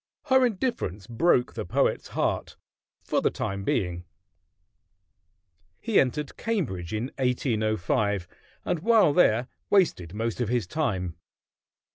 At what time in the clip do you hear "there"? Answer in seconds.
9.13-9.47